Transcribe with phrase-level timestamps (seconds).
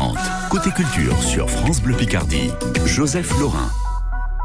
[0.00, 0.48] 12h30.
[0.48, 2.50] Côté culture sur France Bleu Picardie,
[2.86, 3.70] Joseph Laurin.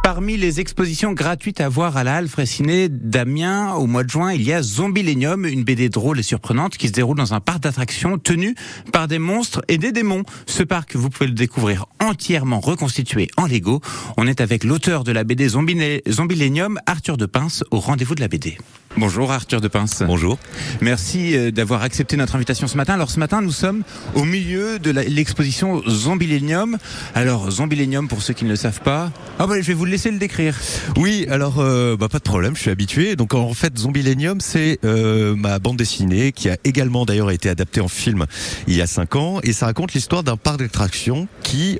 [0.05, 4.33] Parmi les expositions gratuites à voir à la Halle Fraissinet d'Amiens au mois de juin,
[4.33, 7.61] il y a Zombilenium, une BD drôle et surprenante qui se déroule dans un parc
[7.61, 8.53] d'attractions tenu
[8.93, 10.21] par des monstres et des démons.
[10.45, 13.81] Ce parc, vous pouvez le découvrir entièrement reconstitué en Lego.
[14.15, 18.27] On est avec l'auteur de la BD Zombilenium, Arthur de Pince, au rendez-vous de la
[18.27, 18.59] BD.
[18.97, 20.03] Bonjour Arthur de Pince.
[20.07, 20.37] Bonjour.
[20.79, 22.93] Merci euh, d'avoir accepté notre invitation ce matin.
[22.93, 26.77] Alors ce matin, nous sommes au milieu de l'exposition Zombilenium.
[27.13, 30.11] Alors Zombilenium, pour ceux qui ne le savent pas, ah bah, je vais vous laisser
[30.11, 30.55] le décrire.
[30.97, 33.15] Oui, alors euh, bah, pas de problème, je suis habitué.
[33.15, 37.81] Donc en fait, Zombilenium, c'est euh, ma bande dessinée qui a également d'ailleurs été adaptée
[37.81, 38.25] en film
[38.67, 41.79] il y a 5 ans et ça raconte l'histoire d'un parc d'attractions qui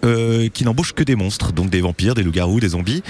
[0.53, 3.03] qui n'embauche que des monstres, donc des vampires, des loups-garous, des zombies.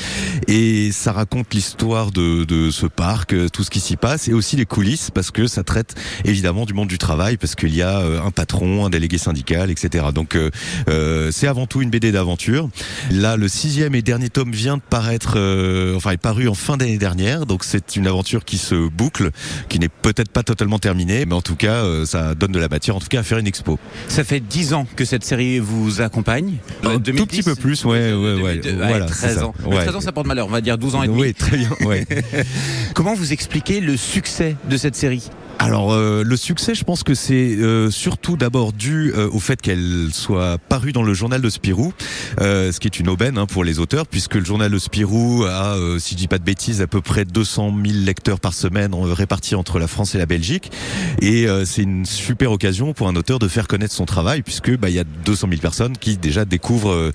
[0.47, 4.55] Et ça raconte l'histoire de, de ce parc, tout ce qui s'y passe et aussi
[4.55, 7.99] les coulisses parce que ça traite évidemment du monde du travail parce qu'il y a
[7.99, 10.05] euh, un patron, un délégué syndical, etc.
[10.13, 10.49] Donc euh,
[10.89, 12.69] euh, c'est avant tout une BD d'aventure.
[13.11, 15.37] Là, le sixième et dernier tome vient de paraître,
[15.95, 17.45] enfin est paru en fin d'année dernière.
[17.45, 19.31] Donc c'est une aventure qui se boucle,
[19.67, 22.95] qui n'est peut-être pas totalement terminée, mais en tout cas ça donne de la matière,
[22.95, 23.77] en tout cas à faire une expo.
[24.07, 26.59] Ça fait dix ans que cette série vous accompagne.
[26.83, 28.61] Un tout petit peu plus, ouais, ouais, ouais.
[28.73, 29.53] voilà, 13 ans.
[29.69, 30.47] 13 ans, ça porte malheur.
[30.47, 31.21] On va dire 12 ans et demi.
[31.21, 31.69] Oui, très bien.
[31.81, 32.05] Ouais.
[32.93, 35.29] Comment vous expliquez le succès de cette série?
[35.59, 39.61] Alors euh, le succès, je pense que c'est euh, surtout d'abord dû euh, au fait
[39.61, 41.93] qu'elle soit parue dans le journal de Spirou,
[42.39, 45.77] ce qui est une aubaine hein, pour les auteurs, puisque le journal de Spirou a,
[45.99, 49.55] si je dis pas de bêtises, à peu près 200 000 lecteurs par semaine répartis
[49.55, 50.71] entre la France et la Belgique,
[51.21, 54.89] et c'est une super occasion pour un auteur de faire connaître son travail, puisque bah
[54.89, 57.11] il y a 200 000 personnes qui déjà découvrent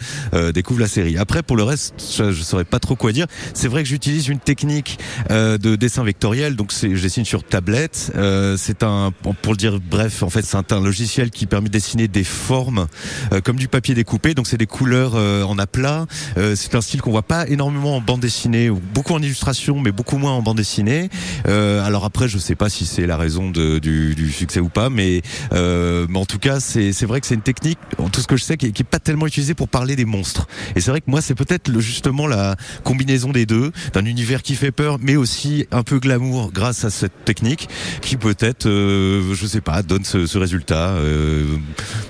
[0.55, 1.19] découvrent la série.
[1.19, 3.27] Après pour le reste, je, je saurais pas trop quoi dire.
[3.55, 8.13] C'est vrai que j'utilise une technique de dessin vectoriel, donc je dessine sur tablette.
[8.17, 11.73] Euh, c'est un, pour le dire bref, en fait, c'est un, logiciel qui permet de
[11.73, 12.87] dessiner des formes
[13.33, 14.35] euh, comme du papier découpé.
[14.35, 16.07] Donc c'est des couleurs euh, en aplat.
[16.37, 20.19] c'est un style qu'on voit pas énormément en bande dessinée, beaucoup en illustration, mais beaucoup
[20.19, 21.11] moins en bande dessinée.
[21.47, 24.91] alors après, je sais pas si c'est la raison de, du, du, succès ou pas,
[24.91, 27.79] mais, mais en tout cas, c'est vrai que c'est une technique.
[28.13, 30.47] Tout ce que je sais qui qui est pas tellement utilisée pour parler des monstres.
[30.77, 34.55] Et c'est vrai que moi, c'est peut-être justement la combinaison des deux, d'un univers qui
[34.55, 37.69] fait peur, mais aussi un peu glamour grâce à cette technique
[38.01, 40.91] qui peut-être, euh, je sais pas, donne ce, résultat.
[40.91, 41.45] Euh,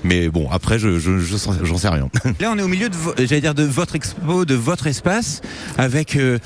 [0.03, 2.09] mais bon, après, je, j'en sais rien.
[2.39, 5.41] Là, on est au milieu de, j'allais dire, de votre expo, de votre espace,
[5.77, 6.37] avec euh,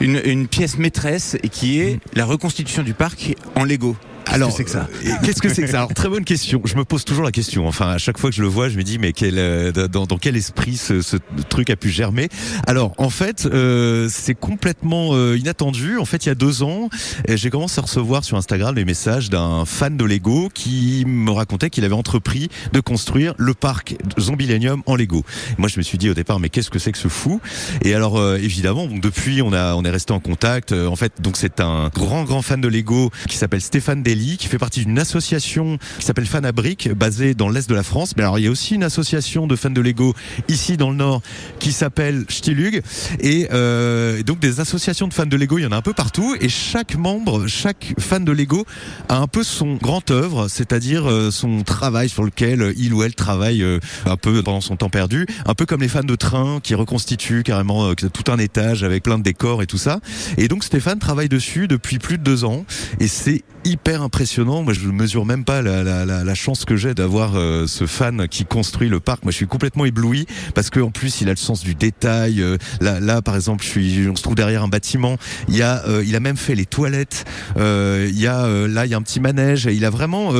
[0.00, 3.96] une, une, pièce maîtresse qui est la reconstitution du parc en Lego.
[4.34, 6.60] Alors, qu'est-ce que c'est que ça Qu'est-ce que c'est que ça Alors, très bonne question.
[6.64, 7.68] Je me pose toujours la question.
[7.68, 10.06] Enfin, à chaque fois que je le vois, je me dis, mais quel, euh, dans,
[10.06, 11.16] dans, quel esprit ce, ce,
[11.48, 12.28] truc a pu germer
[12.66, 15.98] Alors, en fait, euh, c'est complètement euh, inattendu.
[15.98, 16.88] En fait, il y a deux ans,
[17.28, 21.70] j'ai commencé à recevoir sur Instagram des messages d'un fan de Lego qui me racontait
[21.70, 25.24] qu'il avait entrepris de construire le parc Zombilenium en Lego.
[25.58, 27.40] Moi, je me suis dit au départ, mais qu'est-ce que c'est que ce fou
[27.82, 30.72] Et alors, euh, évidemment, donc depuis, on a, on est resté en contact.
[30.72, 34.58] En fait, donc c'est un grand, grand fan de Lego qui s'appelle Stéphane Qui fait
[34.58, 38.14] partie d'une association qui s'appelle Fanabric, basée dans l'est de la France.
[38.16, 40.14] Mais alors il y a aussi une association de fans de Lego
[40.48, 41.20] ici dans le nord
[41.58, 42.82] qui s'appelle Stilug.
[43.20, 45.92] Et euh, donc des associations de fans de Lego, il y en a un peu
[45.92, 46.34] partout.
[46.40, 48.64] Et chaque membre, chaque fan de Lego
[49.10, 53.14] a un peu son grand œuvre, c'est-à-dire euh, son travail sur lequel il ou elle
[53.14, 55.26] travaille euh, un peu pendant son temps perdu.
[55.44, 59.18] Un peu comme les fans de train qui reconstituent carrément tout un étage avec plein
[59.18, 60.00] de décors et tout ça.
[60.38, 62.64] Et donc Stéphane travaille dessus depuis plus de deux ans.
[63.00, 64.62] Et c'est hyper impressionnant.
[64.62, 68.28] Moi, je mesure même pas la, la, la, chance que j'ai d'avoir euh, ce fan
[68.28, 69.24] qui construit le parc.
[69.24, 72.40] Moi, je suis complètement ébloui parce qu'en plus, il a le sens du détail.
[72.40, 75.16] Euh, là, là, par exemple, je suis, on se trouve derrière un bâtiment.
[75.48, 77.24] Il y a, euh, il a même fait les toilettes.
[77.56, 79.64] il y a, là, il y a un petit manège.
[79.64, 80.32] Il a vraiment,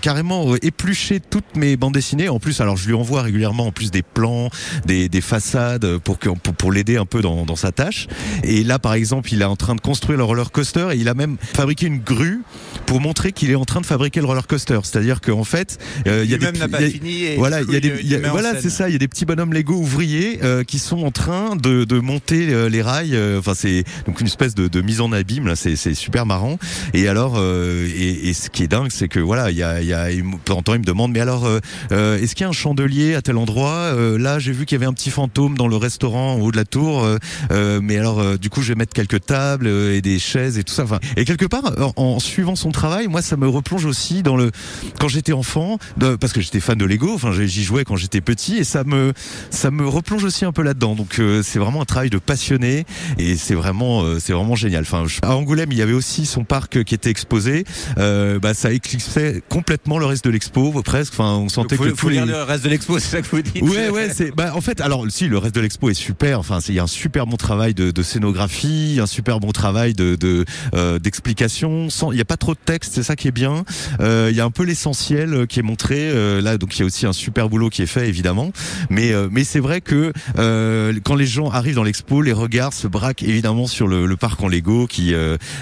[0.00, 2.28] carrément épluché toutes mes bandes dessinées.
[2.28, 4.50] En plus, alors, je lui envoie régulièrement en plus des plans,
[4.86, 8.08] des, des façades pour pour, pour l'aider un peu dans, dans sa tâche.
[8.42, 11.08] Et là, par exemple, il est en train de construire le roller coaster et il
[11.08, 12.42] a même fabriqué une grue
[12.86, 14.78] pour montrer qu'il est en train de fabriquer le roller coaster.
[14.82, 18.18] C'est-à-dire qu'en fait, euh, il y a des pas fini voilà, il y a des
[18.28, 21.10] voilà, c'est ça, il y a des petits bonhommes Lego ouvriers euh, qui sont en
[21.10, 23.18] train de, de monter euh, les rails.
[23.38, 25.56] Enfin, c'est donc une espèce de, de, mise en abîme là.
[25.56, 26.58] C'est super marrant.
[26.94, 29.86] Et alors, et, et, ce qui est dingue, c'est que voilà, il y a, il
[29.86, 31.48] y a, de temps il me demande, mais alors,
[31.90, 33.92] est-ce qu'il y a un chandelier à tel endroit?
[34.18, 36.56] Là, j'ai vu qu'il y avait un petit fantôme dans le restaurant en haut de
[36.56, 37.06] la tour.
[37.50, 40.84] mais alors, du coup, je vais mettre quelques tables et des chaises et tout ça.
[40.84, 44.36] Enfin, et quelque part, en, en suivant son travail, moi, ça me replonge aussi dans
[44.36, 44.50] le
[44.98, 47.12] quand j'étais enfant, de, parce que j'étais fan de Lego.
[47.14, 49.12] Enfin, j'y jouais quand j'étais petit, et ça me
[49.50, 50.94] ça me replonge aussi un peu là-dedans.
[50.94, 52.84] Donc, euh, c'est vraiment un travail de passionné,
[53.18, 54.82] et c'est vraiment euh, c'est vraiment génial.
[54.82, 57.64] Enfin, à Angoulême, il y avait aussi son parc qui était exposé.
[57.98, 61.14] Euh, bah, ça éclipsait complètement le reste de l'expo, presque.
[61.14, 63.28] Enfin, on sentait faut, que faut tous les le reste de l'expo, c'est ça que
[63.28, 63.62] vous dites.
[63.62, 66.38] Ouais, ouais, c'est bah en fait, alors si le reste de l'expo est super.
[66.38, 69.94] Enfin, il y a un super bon travail de, de scénographie, un super bon travail
[69.94, 70.44] de de,
[70.74, 71.90] euh, d'explication.
[71.90, 73.64] Sans, il y a pas trop de texte, c'est ça qui est bien.
[74.00, 76.80] Euh, il y a un peu l'essentiel euh, qui est montré euh, là, donc il
[76.80, 78.52] y a aussi un super boulot qui est fait évidemment.
[78.90, 80.12] Mais mais c'est vrai que
[81.04, 84.42] quand les gens arrivent dans l'expo, les regards se braquent évidemment sur le, le parc
[84.42, 85.14] en Lego qui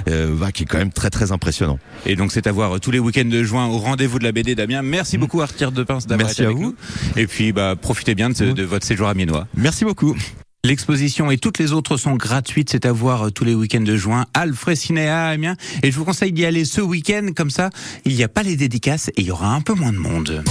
[0.07, 1.79] bah, qui est quand même très très impressionnant.
[2.07, 4.55] Et donc c'est à voir tous les week-ends de juin au rendez-vous de la BD
[4.55, 4.83] Damien.
[4.83, 6.77] Merci beaucoup Arthur de Pince d'avoir Merci été à avec vous.
[7.17, 7.21] nous.
[7.21, 9.47] Et puis bah profitez bien de, de votre séjour à Miennois.
[9.55, 10.17] Merci beaucoup.
[10.63, 13.97] L'exposition et toutes les autres sont gratuites, c'est à voir euh, tous les week-ends de
[13.97, 14.27] juin.
[14.35, 14.45] À
[15.31, 15.57] Amiens.
[15.83, 17.71] Et je vous conseille d'y aller ce week-end, comme ça,
[18.05, 20.45] il n'y a pas les dédicaces et il y aura un peu moins de monde.